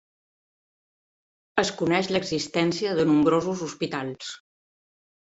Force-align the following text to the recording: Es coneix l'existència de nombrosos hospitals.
Es 1.61 1.71
coneix 1.81 2.09
l'existència 2.15 2.93
de 3.01 3.05
nombrosos 3.09 3.61
hospitals. 3.67 4.33